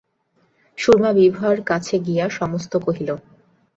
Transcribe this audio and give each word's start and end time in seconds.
সুরমা 0.77 1.11
বিভার 1.13 1.55
কাছে 1.65 1.95
গিয়া 2.05 2.25
সমস্ত 2.39 2.73
কহিল। 2.85 3.09